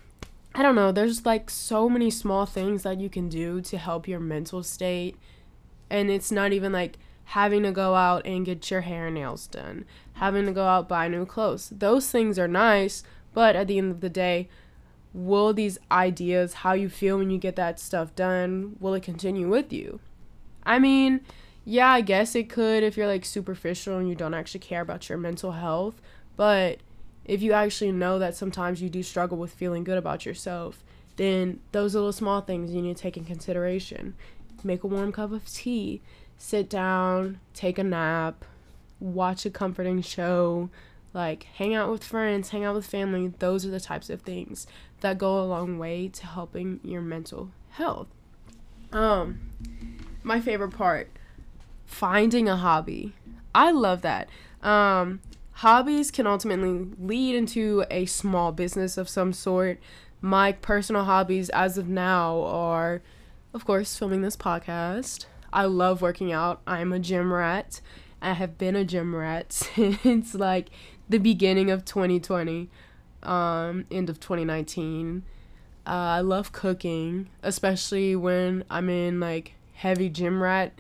I 0.56 0.64
don't 0.64 0.76
know, 0.76 0.92
there's 0.92 1.26
like 1.26 1.50
so 1.50 1.88
many 1.90 2.10
small 2.10 2.46
things 2.46 2.84
that 2.84 3.00
you 3.00 3.10
can 3.10 3.30
do 3.30 3.62
to 3.62 3.78
help 3.78 4.08
your 4.08 4.20
mental 4.20 4.64
state 4.64 5.18
and 5.90 6.10
it's 6.10 6.32
not 6.32 6.54
even 6.54 6.72
like 6.72 6.98
having 7.26 7.64
to 7.64 7.72
go 7.72 7.96
out 7.96 8.26
and 8.26 8.46
get 8.46 8.72
your 8.72 8.82
hair 8.82 9.08
and 9.08 9.16
nails 9.16 9.48
done, 9.48 9.86
having 10.14 10.46
to 10.46 10.52
go 10.52 10.66
out 10.66 10.88
buy 10.88 11.08
new 11.08 11.26
clothes. 11.26 11.70
Those 11.70 12.10
things 12.10 12.40
are 12.40 12.48
nice, 12.48 13.04
but 13.38 13.56
at 13.56 13.68
the 13.68 13.78
end 13.78 13.92
of 13.92 14.02
the 14.02 14.10
day, 14.10 14.50
will 15.14 15.54
these 15.54 15.78
ideas, 15.92 16.56
how 16.56 16.74
you 16.74 16.90
feel 16.90 17.20
when 17.20 17.30
you 17.30 17.38
get 17.38 17.56
that 17.56 17.80
stuff 17.80 18.16
done, 18.16 18.76
will 18.80 18.96
it 18.96 19.04
continue 19.04 19.48
with 19.48 19.72
you? 19.72 20.00
I 20.64 20.80
mean, 20.80 21.22
yeah, 21.64 21.92
I 21.92 22.02
guess 22.02 22.34
it 22.34 22.50
could 22.50 22.82
if 22.82 22.98
you're 22.98 23.06
like 23.06 23.26
superficial 23.26 24.00
and 24.00 24.10
you 24.10 24.16
don't 24.16 24.34
actually 24.34 24.62
care 24.62 24.82
about 24.82 25.08
your 25.08 25.20
mental 25.20 25.52
health, 25.52 26.02
but 26.36 26.80
if 27.26 27.44
you 27.44 27.54
actually 27.54 27.92
know 27.92 28.18
that 28.18 28.36
sometimes 28.36 28.82
you 28.82 28.90
do 28.90 29.04
struggle 29.04 29.38
with 29.38 29.54
feeling 29.54 29.84
good 29.84 30.00
about 30.00 30.26
yourself, 30.26 30.84
then 31.18 31.60
those 31.74 31.94
little 31.94 32.12
small 32.12 32.42
things 32.42 32.74
you 32.74 32.82
need 32.82 32.98
to 32.98 33.04
take 33.04 33.18
in 33.18 33.24
consideration. 33.24 34.16
Make 34.64 34.84
a 34.84 34.88
warm 34.88 35.12
cup 35.12 35.32
of 35.32 35.46
tea, 35.48 36.02
sit 36.40 36.72
down, 36.72 37.40
take 37.54 37.78
a 37.78 37.84
nap, 37.84 38.46
watch 39.00 39.46
a 39.46 39.52
comforting 39.52 40.02
show, 40.02 40.72
like 41.14 41.44
hang 41.56 41.74
out 41.74 41.92
with 41.92 42.04
friends, 42.04 42.50
hang 42.50 42.64
out 42.64 42.76
with 42.76 42.86
family. 42.86 43.34
Those 43.40 43.66
are 43.66 43.70
the 43.70 43.80
types 43.80 44.10
of 44.10 44.22
things 44.22 44.68
that 45.02 45.18
go 45.18 45.40
a 45.40 45.46
long 45.46 45.78
way 45.78 46.08
to 46.10 46.26
helping 46.26 46.80
your 46.84 47.02
mental 47.02 47.52
health. 47.72 48.08
Um 48.92 49.52
my 50.24 50.42
favorite 50.42 50.72
part, 50.72 51.10
finding 51.86 52.50
a 52.50 52.58
hobby. 52.58 53.14
I 53.54 53.72
love 53.72 54.02
that. 54.02 54.30
Um 54.62 55.22
hobbies 55.54 56.12
can 56.12 56.28
ultimately 56.28 56.88
lead 57.00 57.36
into 57.36 57.84
a 57.90 58.06
small 58.06 58.52
business 58.52 58.98
of 58.98 59.10
some 59.10 59.34
sort. 59.34 59.80
My 60.22 60.52
personal 60.52 61.04
hobbies 61.04 61.50
as 61.50 61.78
of 61.78 61.88
now 61.88 62.42
are 62.42 63.02
of 63.54 63.66
course 63.66 63.98
filming 63.98 64.22
this 64.22 64.38
podcast. 64.38 65.26
I 65.52 65.66
love 65.66 66.02
working 66.02 66.32
out. 66.32 66.62
I'm 66.68 66.92
a 66.92 67.00
gym 67.00 67.34
rat. 67.34 67.82
I 68.22 68.34
have 68.34 68.58
been 68.58 68.76
a 68.76 68.84
gym 68.84 69.16
rat 69.16 69.54
since 69.54 70.34
like 70.34 70.70
the 71.10 71.18
beginning 71.18 71.72
of 71.72 71.86
2020, 71.86 72.70
um, 73.24 73.86
end 73.92 74.10
of 74.10 74.20
2019. 74.20 75.24
Uh, 75.86 75.90
I 75.90 76.20
love 76.20 76.52
cooking, 76.52 77.30
especially 77.44 78.16
when 78.16 78.64
I'm 78.70 78.90
in 78.90 79.20
like 79.20 79.54
heavy 79.74 80.10
gym 80.10 80.42
rat 80.42 80.74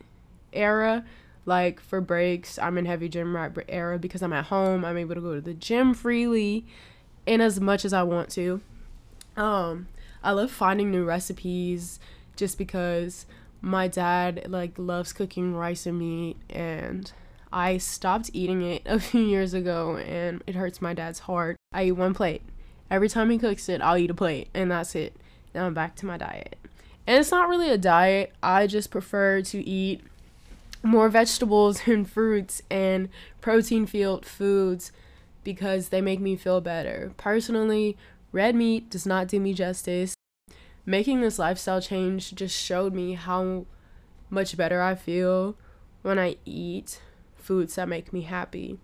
era. 0.52 1.06
Like 1.46 1.80
for 1.80 2.02
breaks, 2.02 2.60
I'm 2.60 2.78
in 2.78 2.86
heavy 2.86 3.08
gym 3.08 3.36
rat 3.36 3.58
era 3.70 3.98
because 3.98 4.22
I'm 4.22 4.34
at 4.34 4.46
home. 4.46 4.84
I'm 4.84 4.98
able 4.98 5.16
to 5.16 5.22
go 5.22 5.36
to 5.36 5.42
the 5.42 5.54
gym 5.54 5.94
freely 5.94 6.66
and 7.26 7.42
as 7.42 7.60
much 7.60 7.86
as 7.86 7.94
I 7.94 8.04
want 8.04 8.30
to. 8.32 8.62
Um, 9.38 9.88
I 10.24 10.32
love 10.32 10.52
finding 10.52 10.92
new 10.92 11.06
recipes 11.06 12.00
just 12.36 12.58
because 12.58 13.26
my 13.62 13.88
dad 13.88 14.46
like 14.50 14.74
loves 14.78 15.14
cooking 15.14 15.56
rice 15.56 15.86
and 15.86 16.00
meat 16.00 16.38
and 16.50 17.12
I 17.58 17.80
stopped 17.80 18.30
eating 18.34 18.62
it 18.62 18.84
a 18.86 19.00
few 19.10 19.22
years 19.22 19.56
ago 19.56 19.98
and 19.98 20.44
it 20.46 20.54
hurts 20.54 20.80
my 20.80 20.94
dad's 20.94 21.18
heart. 21.18 21.58
I 21.74 21.86
eat 21.86 21.94
one 21.94 22.14
plate. 22.14 22.44
Every 22.92 23.10
time 23.10 23.32
he 23.32 23.40
cooks 23.40 23.68
it, 23.68 23.82
I'll 23.82 23.98
eat 23.98 24.12
a 24.12 24.14
plate 24.14 24.50
and 24.54 24.70
that's 24.70 24.94
it. 24.94 25.16
Now 25.56 25.66
I'm 25.66 25.74
back 25.74 25.96
to 25.96 26.06
my 26.06 26.18
diet. 26.18 26.56
And 27.08 27.20
it's 27.20 27.32
not 27.32 27.50
really 27.50 27.72
a 27.72 27.78
diet. 27.80 28.32
I 28.44 28.68
just 28.68 28.92
prefer 28.92 29.42
to 29.42 29.68
eat 29.68 30.02
more 30.84 31.10
vegetables 31.10 31.82
and 31.88 32.08
fruits 32.08 32.62
and 32.70 33.10
protein 33.42 33.88
filled 33.88 34.24
foods 34.24 34.92
because 35.44 35.90
they 35.90 36.00
make 36.00 36.20
me 36.20 36.36
feel 36.36 36.62
better. 36.62 37.12
Personally, 37.18 37.98
red 38.32 38.54
meat 38.54 38.88
does 38.92 39.08
not 39.08 39.28
do 39.28 39.40
me 39.40 39.56
justice. 39.56 40.14
Making 40.86 41.22
this 41.22 41.40
lifestyle 41.40 41.82
change 41.82 42.36
just 42.36 42.56
showed 42.56 42.94
me 42.94 43.16
how 43.16 43.66
much 44.30 44.56
better 44.56 44.80
I 44.80 44.94
feel 44.94 45.56
when 46.04 46.20
I 46.20 46.36
eat 46.46 47.02
foods 47.48 47.76
that 47.76 47.88
make 47.88 48.12
me 48.12 48.22
happy. 48.22 48.78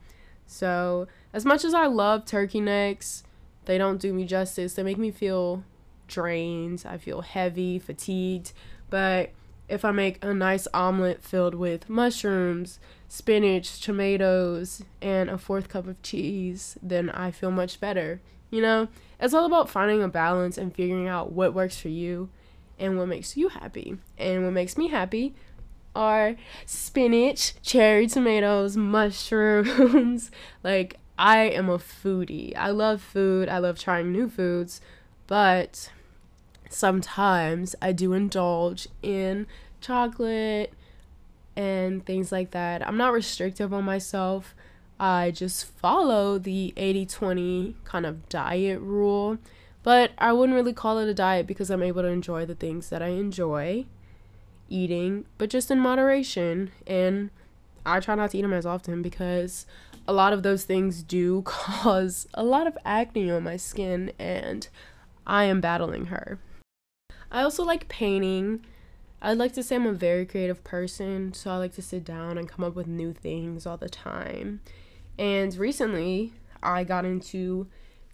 So, 0.47 1.07
as 1.33 1.45
much 1.45 1.65
as 1.65 1.73
I 1.73 1.87
love 1.87 2.25
turkey 2.25 2.61
necks, 2.61 3.23
they 3.65 3.77
don't 3.77 3.99
do 3.99 4.13
me 4.13 4.25
justice. 4.25 4.73
They 4.73 4.83
make 4.83 4.97
me 4.97 5.11
feel 5.11 5.63
drained. 6.07 6.85
I 6.87 6.97
feel 6.97 7.21
heavy, 7.21 7.79
fatigued. 7.79 8.53
But 8.89 9.31
if 9.67 9.83
I 9.83 9.91
make 9.91 10.23
a 10.23 10.33
nice 10.33 10.67
omelet 10.73 11.23
filled 11.23 11.55
with 11.55 11.89
mushrooms, 11.89 12.79
spinach, 13.07 13.81
tomatoes, 13.81 14.83
and 15.01 15.29
a 15.29 15.37
fourth 15.37 15.67
cup 15.69 15.87
of 15.87 16.01
cheese, 16.01 16.77
then 16.81 17.09
I 17.09 17.31
feel 17.31 17.51
much 17.51 17.79
better. 17.79 18.21
You 18.49 18.61
know, 18.61 18.87
it's 19.19 19.33
all 19.33 19.45
about 19.45 19.69
finding 19.69 20.03
a 20.03 20.07
balance 20.07 20.57
and 20.57 20.75
figuring 20.75 21.07
out 21.07 21.31
what 21.31 21.53
works 21.53 21.79
for 21.79 21.89
you 21.89 22.29
and 22.77 22.97
what 22.97 23.07
makes 23.07 23.35
you 23.35 23.49
happy. 23.49 23.97
And 24.17 24.43
what 24.43 24.53
makes 24.53 24.77
me 24.77 24.89
happy 24.89 25.33
are 25.95 26.35
spinach, 26.65 27.61
cherry 27.61 28.07
tomatoes, 28.07 28.75
mushrooms. 28.77 30.31
like, 30.63 30.97
I 31.17 31.41
am 31.41 31.69
a 31.69 31.77
foodie. 31.77 32.55
I 32.57 32.69
love 32.69 33.01
food. 33.01 33.49
I 33.49 33.59
love 33.59 33.79
trying 33.79 34.11
new 34.11 34.27
foods, 34.27 34.81
but 35.27 35.91
sometimes 36.69 37.75
I 37.81 37.91
do 37.91 38.13
indulge 38.13 38.87
in 39.01 39.47
chocolate 39.79 40.73
and 41.55 42.05
things 42.05 42.31
like 42.31 42.51
that. 42.51 42.85
I'm 42.87 42.97
not 42.97 43.13
restrictive 43.13 43.73
on 43.73 43.83
myself. 43.83 44.55
I 44.99 45.31
just 45.31 45.65
follow 45.65 46.37
the 46.37 46.73
80 46.77 47.05
20 47.05 47.75
kind 47.83 48.05
of 48.05 48.27
diet 48.29 48.79
rule, 48.79 49.37
but 49.83 50.11
I 50.17 50.33
wouldn't 50.33 50.55
really 50.55 50.73
call 50.73 50.97
it 50.97 51.09
a 51.09 51.13
diet 51.13 51.45
because 51.45 51.69
I'm 51.69 51.83
able 51.83 52.01
to 52.01 52.07
enjoy 52.07 52.45
the 52.45 52.55
things 52.55 52.89
that 52.89 53.03
I 53.03 53.09
enjoy 53.09 53.85
eating, 54.69 55.25
but 55.37 55.49
just 55.49 55.71
in 55.71 55.79
moderation. 55.79 56.71
And 56.87 57.29
I 57.85 57.99
try 57.99 58.15
not 58.15 58.31
to 58.31 58.37
eat 58.37 58.41
them 58.43 58.53
as 58.53 58.65
often 58.65 59.01
because 59.01 59.65
a 60.07 60.13
lot 60.13 60.33
of 60.33 60.43
those 60.43 60.65
things 60.65 61.03
do 61.03 61.41
cause 61.45 62.27
a 62.33 62.43
lot 62.43 62.67
of 62.67 62.77
acne 62.85 63.31
on 63.31 63.43
my 63.43 63.57
skin, 63.57 64.11
and 64.19 64.67
I 65.25 65.45
am 65.45 65.61
battling 65.61 66.07
her. 66.07 66.39
I 67.31 67.41
also 67.43 67.63
like 67.63 67.87
painting. 67.87 68.65
I'd 69.21 69.37
like 69.37 69.53
to 69.53 69.63
say 69.63 69.75
I'm 69.75 69.87
a 69.87 69.93
very 69.93 70.25
creative 70.25 70.63
person, 70.63 71.33
so 71.33 71.51
I 71.51 71.57
like 71.57 71.73
to 71.75 71.81
sit 71.81 72.03
down 72.03 72.37
and 72.37 72.49
come 72.49 72.65
up 72.65 72.75
with 72.75 72.87
new 72.87 73.13
things 73.13 73.65
all 73.65 73.77
the 73.77 73.89
time. 73.89 74.61
And 75.17 75.55
recently, 75.55 76.33
I 76.61 76.83
got 76.83 77.05
into 77.05 77.67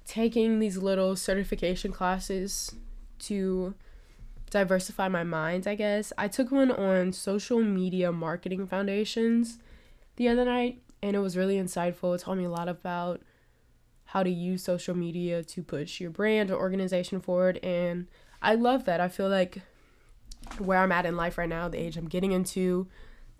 taking 0.06 0.60
these 0.60 0.78
little 0.78 1.16
certification 1.16 1.92
classes 1.92 2.76
to 3.20 3.74
diversify 4.50 5.08
my 5.08 5.24
mind, 5.24 5.68
I 5.68 5.76
guess. 5.76 6.12
I 6.18 6.28
took 6.28 6.52
one 6.52 6.72
on 6.72 7.14
social 7.14 7.62
media 7.62 8.12
marketing 8.12 8.68
foundations 8.68 9.60
the 10.16 10.28
other 10.28 10.46
night, 10.46 10.82
and 11.02 11.16
it 11.16 11.20
was 11.20 11.38
really 11.38 11.56
insightful. 11.56 12.16
It 12.16 12.22
taught 12.22 12.38
me 12.38 12.46
a 12.46 12.50
lot 12.50 12.68
about 12.68 13.22
how 14.06 14.24
to 14.24 14.30
use 14.30 14.64
social 14.64 14.96
media 14.96 15.44
to 15.44 15.62
push 15.62 16.00
your 16.02 16.10
brand 16.10 16.50
or 16.50 16.60
organization 16.60 17.22
forward, 17.22 17.58
and 17.64 18.08
I 18.42 18.56
love 18.56 18.86
that. 18.86 19.00
I 19.00 19.08
feel 19.08 19.30
like 19.30 19.62
where 20.58 20.80
I'm 20.80 20.92
at 20.92 21.06
in 21.06 21.16
life 21.16 21.38
right 21.38 21.50
now, 21.50 21.68
the 21.68 21.80
age 21.80 21.96
I'm 21.98 22.08
getting 22.08 22.32
into, 22.32 22.88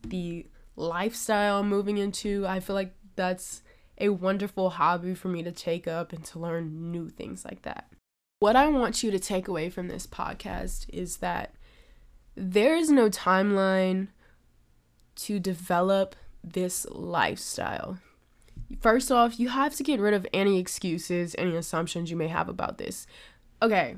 the 0.04 0.46
lifestyle 0.76 1.60
I'm 1.60 1.70
moving 1.70 1.98
into, 1.98 2.46
I 2.48 2.60
feel 2.60 2.76
like 2.76 2.94
that's 3.16 3.64
a 3.98 4.10
wonderful 4.10 4.70
hobby 4.70 5.14
for 5.14 5.28
me 5.28 5.44
to 5.44 5.52
take 5.52 5.88
up 5.88 6.14
and 6.14 6.24
to 6.26 6.40
learn 6.40 6.92
new 6.92 7.10
things 7.10 7.44
like 7.44 7.64
that. 7.64 7.89
What 8.42 8.56
I 8.56 8.68
want 8.68 9.04
you 9.04 9.12
to 9.12 9.20
take 9.20 9.50
away 9.50 9.70
from 9.70 9.90
this 9.90 10.08
podcast 10.08 10.86
is 10.94 11.18
that 11.18 11.54
there 12.36 12.78
is 12.78 12.90
no 12.90 13.10
timeline 13.10 14.08
to 15.18 15.42
develop 15.42 16.16
this 16.42 16.88
lifestyle. 16.90 18.00
First 18.80 19.12
off, 19.12 19.42
you 19.42 19.50
have 19.50 19.76
to 19.76 19.84
get 19.84 20.00
rid 20.00 20.14
of 20.14 20.26
any 20.32 20.58
excuses, 20.58 21.36
any 21.38 21.54
assumptions 21.58 22.10
you 22.10 22.16
may 22.16 22.30
have 22.30 22.48
about 22.48 22.78
this. 22.78 23.08
Okay, 23.62 23.98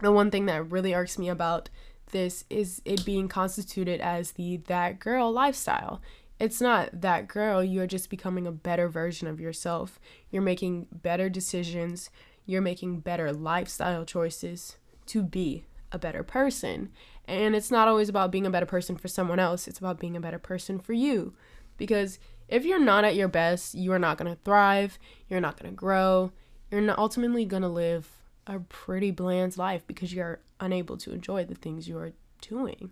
the 0.00 0.10
one 0.10 0.30
thing 0.30 0.46
that 0.46 0.70
really 0.70 0.94
irks 0.94 1.18
me 1.18 1.28
about 1.28 1.68
this 2.12 2.46
is 2.48 2.80
it 2.86 3.04
being 3.04 3.28
constituted 3.28 4.00
as 4.00 4.32
the 4.32 4.56
that 4.68 4.98
girl 4.98 5.30
lifestyle. 5.30 6.00
It's 6.40 6.62
not 6.62 7.02
that 7.02 7.28
girl, 7.28 7.62
you're 7.62 7.86
just 7.86 8.08
becoming 8.08 8.46
a 8.46 8.52
better 8.52 8.88
version 8.88 9.28
of 9.28 9.38
yourself. 9.38 10.00
You're 10.30 10.40
making 10.40 10.86
better 10.90 11.28
decisions, 11.28 12.08
you're 12.46 12.62
making 12.62 13.00
better 13.00 13.32
lifestyle 13.32 14.04
choices 14.04 14.76
to 15.06 15.22
be 15.22 15.64
a 15.92 15.98
better 15.98 16.22
person. 16.22 16.90
And 17.26 17.54
it's 17.54 17.70
not 17.70 17.88
always 17.88 18.08
about 18.08 18.30
being 18.30 18.46
a 18.46 18.50
better 18.50 18.66
person 18.66 18.96
for 18.96 19.08
someone 19.08 19.38
else, 19.38 19.66
it's 19.66 19.78
about 19.78 19.98
being 19.98 20.16
a 20.16 20.20
better 20.20 20.38
person 20.38 20.78
for 20.78 20.92
you. 20.92 21.34
Because 21.76 22.18
if 22.48 22.64
you're 22.64 22.80
not 22.80 23.04
at 23.04 23.16
your 23.16 23.28
best, 23.28 23.74
you 23.74 23.92
are 23.92 23.98
not 23.98 24.18
going 24.18 24.30
to 24.30 24.40
thrive, 24.42 24.98
you're 25.28 25.40
not 25.40 25.58
going 25.58 25.70
to 25.70 25.76
grow, 25.76 26.32
you're 26.70 26.80
not 26.80 26.98
ultimately 26.98 27.44
going 27.44 27.62
to 27.62 27.68
live 27.68 28.08
a 28.46 28.58
pretty 28.58 29.10
bland 29.10 29.56
life 29.56 29.86
because 29.86 30.12
you're 30.12 30.40
unable 30.60 30.96
to 30.98 31.12
enjoy 31.12 31.44
the 31.44 31.54
things 31.54 31.88
you 31.88 31.96
are 31.96 32.12
doing. 32.42 32.90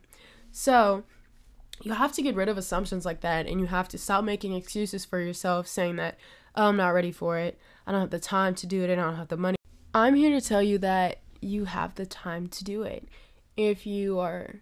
So, 0.51 1.05
you 1.83 1.93
have 1.93 2.13
to 2.13 2.23
get 2.23 2.37
rid 2.37 2.49
of 2.49 2.57
assumptions 2.57 3.05
like 3.05 3.23
that 3.23 3.47
and 3.47 3.61
you 3.61 3.67
have 3.67 3.89
to 3.89 3.99
stop 3.99 4.25
making 4.25 4.55
excuses 4.55 5.05
for 5.05 5.19
yourself 5.19 5.67
saying 5.67 5.97
that 5.97 6.17
oh, 6.55 6.69
I'm 6.69 6.77
not 6.77 6.91
ready 6.91 7.13
for 7.13 7.39
it. 7.39 7.59
I 7.87 7.93
don't 7.93 8.01
have 8.01 8.11
the 8.11 8.19
time 8.19 8.55
to 8.57 8.67
do 8.67 8.85
it. 8.85 8.91
I 8.91 8.95
don't 8.95 9.17
have 9.17 9.29
the 9.29 9.37
money. 9.37 9.57
I'm 9.95 10.15
here 10.15 10.39
to 10.39 10.47
tell 10.47 10.63
you 10.63 10.79
that 10.79 11.21
you 11.41 11.67
have 11.67 11.95
the 11.95 12.07
time 12.07 12.47
to 12.49 12.65
do 12.65 12.83
it. 12.83 13.09
If 13.57 13.87
you 13.87 14.19
are 14.19 14.61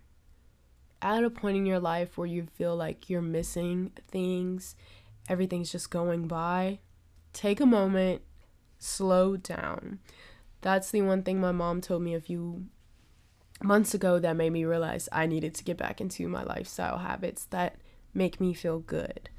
at 1.02 1.24
a 1.24 1.30
point 1.30 1.56
in 1.56 1.66
your 1.66 1.78
life 1.80 2.18
where 2.18 2.26
you 2.26 2.46
feel 2.54 2.76
like 2.76 3.08
you're 3.08 3.22
missing 3.22 3.92
things, 4.08 4.74
everything's 5.28 5.72
just 5.72 5.90
going 5.90 6.26
by, 6.26 6.80
take 7.32 7.60
a 7.60 7.66
moment, 7.66 8.22
slow 8.78 9.36
down. 9.36 10.00
That's 10.62 10.90
the 10.90 11.02
one 11.02 11.22
thing 11.22 11.40
my 11.40 11.52
mom 11.52 11.80
told 11.80 12.02
me 12.02 12.14
a 12.14 12.20
few 12.20 12.66
months 13.62 13.94
ago 13.94 14.18
that 14.18 14.36
made 14.36 14.50
me 14.50 14.64
realize 14.64 15.08
I 15.12 15.26
needed 15.26 15.54
to 15.54 15.64
get 15.64 15.76
back 15.76 16.00
into 16.00 16.28
my 16.28 16.42
lifestyle 16.42 16.98
habits 16.98 17.44
that 17.46 17.76
make 18.14 18.40
me 18.40 18.52
feel 18.54 18.80
good. 18.80 19.30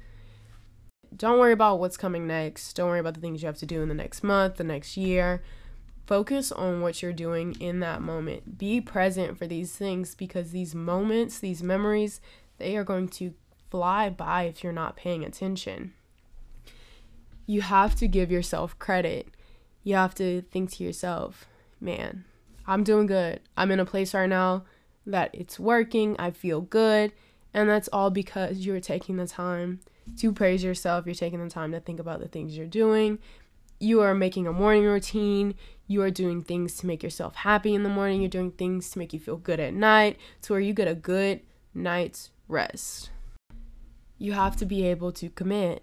Don't 1.16 1.38
worry 1.38 1.52
about 1.52 1.78
what's 1.78 1.96
coming 1.96 2.26
next. 2.26 2.74
Don't 2.74 2.88
worry 2.88 3.00
about 3.00 3.14
the 3.14 3.20
things 3.20 3.42
you 3.42 3.46
have 3.46 3.58
to 3.58 3.66
do 3.66 3.82
in 3.82 3.88
the 3.88 3.94
next 3.94 4.22
month, 4.22 4.56
the 4.56 4.64
next 4.64 4.96
year. 4.96 5.42
Focus 6.06 6.50
on 6.50 6.80
what 6.80 7.02
you're 7.02 7.12
doing 7.12 7.54
in 7.60 7.80
that 7.80 8.02
moment. 8.02 8.58
Be 8.58 8.80
present 8.80 9.38
for 9.38 9.46
these 9.46 9.72
things 9.72 10.14
because 10.14 10.50
these 10.50 10.74
moments, 10.74 11.38
these 11.38 11.62
memories, 11.62 12.20
they 12.58 12.76
are 12.76 12.84
going 12.84 13.08
to 13.08 13.34
fly 13.70 14.10
by 14.10 14.44
if 14.44 14.62
you're 14.62 14.72
not 14.72 14.96
paying 14.96 15.24
attention. 15.24 15.92
You 17.46 17.62
have 17.62 17.94
to 17.96 18.08
give 18.08 18.30
yourself 18.30 18.78
credit. 18.78 19.28
You 19.82 19.94
have 19.94 20.14
to 20.16 20.42
think 20.42 20.70
to 20.72 20.84
yourself, 20.84 21.46
man, 21.80 22.24
I'm 22.66 22.84
doing 22.84 23.06
good. 23.06 23.40
I'm 23.56 23.70
in 23.70 23.80
a 23.80 23.84
place 23.84 24.14
right 24.14 24.28
now 24.28 24.64
that 25.06 25.30
it's 25.32 25.58
working. 25.58 26.16
I 26.18 26.30
feel 26.30 26.60
good. 26.60 27.12
And 27.54 27.68
that's 27.68 27.88
all 27.88 28.10
because 28.10 28.58
you're 28.58 28.80
taking 28.80 29.16
the 29.16 29.26
time 29.26 29.80
to 30.18 30.32
praise 30.32 30.62
yourself. 30.64 31.06
You're 31.06 31.14
taking 31.14 31.42
the 31.42 31.50
time 31.50 31.72
to 31.72 31.80
think 31.80 32.00
about 32.00 32.20
the 32.20 32.28
things 32.28 32.56
you're 32.56 32.66
doing. 32.66 33.18
You 33.80 34.00
are 34.00 34.14
making 34.14 34.46
a 34.46 34.52
morning 34.52 34.84
routine. 34.84 35.54
You 35.86 36.02
are 36.02 36.10
doing 36.10 36.42
things 36.42 36.76
to 36.76 36.86
make 36.86 37.02
yourself 37.02 37.34
happy 37.34 37.74
in 37.74 37.82
the 37.82 37.88
morning. 37.88 38.20
You're 38.20 38.30
doing 38.30 38.52
things 38.52 38.90
to 38.90 38.98
make 38.98 39.12
you 39.12 39.18
feel 39.18 39.36
good 39.36 39.60
at 39.60 39.74
night, 39.74 40.18
to 40.42 40.52
where 40.52 40.60
you 40.60 40.72
get 40.72 40.88
a 40.88 40.94
good 40.94 41.40
night's 41.74 42.30
rest. 42.48 43.10
You 44.18 44.32
have 44.32 44.56
to 44.56 44.66
be 44.66 44.86
able 44.86 45.10
to 45.12 45.28
commit. 45.30 45.82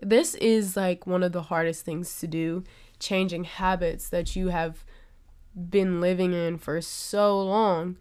This 0.00 0.34
is 0.36 0.76
like 0.76 1.06
one 1.06 1.22
of 1.22 1.32
the 1.32 1.42
hardest 1.42 1.84
things 1.84 2.18
to 2.20 2.26
do, 2.26 2.64
changing 2.98 3.44
habits 3.44 4.08
that 4.08 4.34
you 4.34 4.48
have 4.48 4.84
been 5.54 6.00
living 6.00 6.32
in 6.32 6.58
for 6.58 6.80
so 6.80 7.40
long 7.40 7.96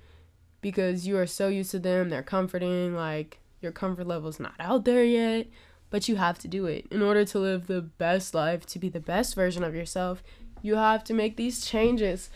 because 0.62 1.08
you 1.08 1.18
are 1.18 1.28
so 1.28 1.48
used 1.48 1.72
to 1.72 1.80
them. 1.80 2.10
They're 2.10 2.24
comforting, 2.24 2.96
like 2.96 3.40
your 3.66 3.74
comfort 3.74 4.08
level 4.08 4.30
is 4.30 4.40
not 4.40 4.54
out 4.60 4.86
there 4.86 5.04
yet, 5.04 5.48
but 5.90 6.08
you 6.08 6.16
have 6.16 6.40
to 6.40 6.48
do 6.48 6.68
it. 6.68 6.86
In 6.92 7.02
order 7.02 7.26
to 7.26 7.40
live 7.40 7.68
the 7.68 7.82
best 7.82 8.34
life, 8.34 8.66
to 8.68 8.80
be 8.80 8.88
the 8.88 9.00
best 9.02 9.36
version 9.36 9.64
of 9.64 9.76
yourself, 9.76 10.24
you 10.62 10.76
have 10.76 11.04
to 11.06 11.14
make 11.14 11.36
these 11.36 11.66
changes. 11.66 12.30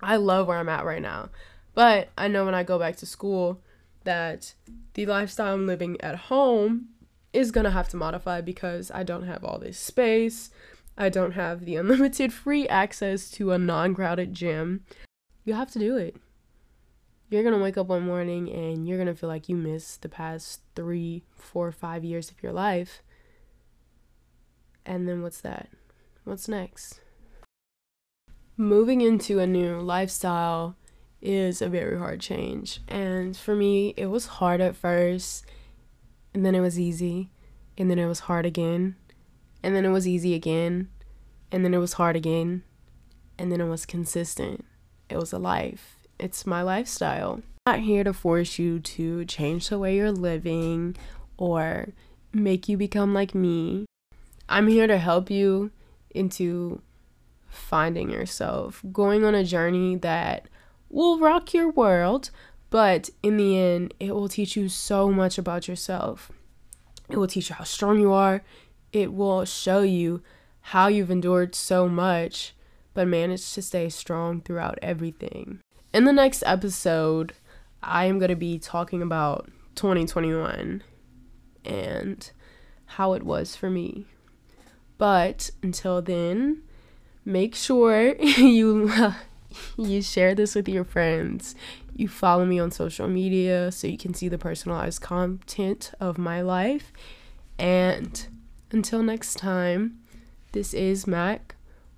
I 0.00 0.16
love 0.16 0.46
where 0.46 0.58
I'm 0.58 0.68
at 0.68 0.84
right 0.84 1.02
now, 1.02 1.30
but 1.74 2.10
I 2.16 2.28
know 2.28 2.44
when 2.44 2.54
I 2.54 2.62
go 2.62 2.78
back 2.78 2.96
to 2.96 3.06
school 3.06 3.60
that 4.04 4.54
the 4.94 5.06
lifestyle 5.06 5.54
I'm 5.54 5.66
living 5.66 6.00
at 6.00 6.16
home 6.16 6.88
is 7.32 7.50
going 7.50 7.64
to 7.64 7.70
have 7.70 7.88
to 7.88 7.96
modify 7.96 8.40
because 8.40 8.90
I 8.90 9.02
don't 9.02 9.26
have 9.26 9.44
all 9.44 9.58
this 9.58 9.78
space. 9.78 10.50
I 10.98 11.08
don't 11.08 11.32
have 11.32 11.64
the 11.64 11.76
unlimited 11.76 12.32
free 12.32 12.68
access 12.68 13.30
to 13.32 13.52
a 13.52 13.58
non 13.58 13.94
crowded 13.94 14.34
gym. 14.34 14.84
You 15.44 15.54
have 15.54 15.70
to 15.72 15.78
do 15.78 15.96
it. 15.96 16.16
You're 17.32 17.42
gonna 17.42 17.62
wake 17.62 17.78
up 17.78 17.86
one 17.86 18.02
morning 18.02 18.50
and 18.50 18.86
you're 18.86 18.98
gonna 18.98 19.14
feel 19.14 19.28
like 19.28 19.48
you 19.48 19.56
missed 19.56 20.02
the 20.02 20.08
past 20.08 20.60
three, 20.76 21.24
four, 21.34 21.72
five 21.72 22.04
years 22.04 22.30
of 22.30 22.42
your 22.42 22.52
life. 22.52 23.02
And 24.84 25.08
then 25.08 25.22
what's 25.22 25.40
that? 25.40 25.68
What's 26.24 26.46
next? 26.46 27.00
Moving 28.56 29.00
into 29.00 29.38
a 29.38 29.46
new 29.46 29.80
lifestyle 29.80 30.76
is 31.20 31.62
a 31.62 31.68
very 31.68 31.98
hard 31.98 32.20
change. 32.20 32.80
And 32.86 33.36
for 33.36 33.56
me, 33.56 33.94
it 33.96 34.06
was 34.06 34.26
hard 34.26 34.60
at 34.60 34.76
first, 34.76 35.46
and 36.34 36.44
then 36.44 36.54
it 36.54 36.60
was 36.60 36.78
easy, 36.78 37.30
and 37.78 37.90
then 37.90 37.98
it 37.98 38.06
was 38.06 38.20
hard 38.20 38.44
again 38.44 38.96
and 39.62 39.76
then 39.76 39.84
it 39.84 39.90
was 39.90 40.08
easy 40.08 40.34
again, 40.34 40.88
and 41.50 41.64
then 41.64 41.72
it 41.72 41.78
was 41.78 41.94
hard 41.94 42.16
again, 42.16 42.64
and 43.38 43.52
then 43.52 43.60
it 43.60 43.68
was 43.68 43.86
consistent. 43.86 44.64
It 45.08 45.16
was 45.16 45.32
a 45.32 45.38
life. 45.38 46.01
It's 46.22 46.46
my 46.46 46.62
lifestyle. 46.62 47.42
I'm 47.66 47.78
not 47.78 47.80
here 47.80 48.04
to 48.04 48.12
force 48.12 48.58
you 48.58 48.78
to 48.78 49.24
change 49.24 49.68
the 49.68 49.78
way 49.78 49.96
you're 49.96 50.12
living 50.12 50.96
or 51.36 51.88
make 52.32 52.68
you 52.68 52.76
become 52.76 53.12
like 53.12 53.34
me. 53.34 53.86
I'm 54.48 54.68
here 54.68 54.86
to 54.86 54.98
help 54.98 55.30
you 55.30 55.72
into 56.10 56.80
finding 57.48 58.10
yourself, 58.10 58.82
going 58.92 59.24
on 59.24 59.34
a 59.34 59.44
journey 59.44 59.96
that 59.96 60.46
will 60.88 61.18
rock 61.18 61.52
your 61.52 61.70
world, 61.70 62.30
but 62.70 63.10
in 63.22 63.36
the 63.36 63.58
end, 63.58 63.92
it 63.98 64.14
will 64.14 64.28
teach 64.28 64.56
you 64.56 64.68
so 64.68 65.10
much 65.10 65.38
about 65.38 65.66
yourself. 65.66 66.30
It 67.08 67.16
will 67.16 67.26
teach 67.26 67.50
you 67.50 67.56
how 67.56 67.64
strong 67.64 67.98
you 67.98 68.12
are 68.12 68.42
it 68.92 69.12
will 69.12 69.44
show 69.44 69.82
you 69.82 70.22
how 70.60 70.86
you've 70.86 71.10
endured 71.10 71.54
so 71.54 71.88
much 71.88 72.54
but 72.94 73.08
managed 73.08 73.54
to 73.54 73.62
stay 73.62 73.88
strong 73.88 74.40
throughout 74.40 74.78
everything. 74.82 75.60
In 75.92 76.04
the 76.04 76.12
next 76.12 76.42
episode, 76.46 77.34
I 77.82 78.06
am 78.06 78.18
going 78.18 78.30
to 78.30 78.36
be 78.36 78.58
talking 78.58 79.02
about 79.02 79.50
2021 79.74 80.82
and 81.64 82.30
how 82.86 83.12
it 83.12 83.22
was 83.22 83.56
for 83.56 83.68
me. 83.68 84.06
But 84.96 85.50
until 85.62 86.00
then, 86.00 86.62
make 87.24 87.54
sure 87.54 88.14
you 88.20 88.90
you 89.76 90.00
share 90.00 90.34
this 90.34 90.54
with 90.54 90.68
your 90.68 90.84
friends. 90.84 91.54
You 91.94 92.08
follow 92.08 92.46
me 92.46 92.58
on 92.58 92.70
social 92.70 93.06
media 93.06 93.70
so 93.70 93.86
you 93.86 93.98
can 93.98 94.14
see 94.14 94.28
the 94.28 94.38
personalized 94.38 95.02
content 95.02 95.92
of 96.00 96.16
my 96.16 96.40
life 96.40 96.90
and 97.58 98.26
until 98.70 99.02
next 99.02 99.34
time, 99.34 99.98
this 100.52 100.72
is 100.72 101.06
Mac 101.06 101.56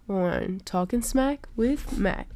on 0.09 0.61
Talking 0.64 1.02
Smack 1.02 1.46
with 1.54 1.96
Mac. 1.96 2.34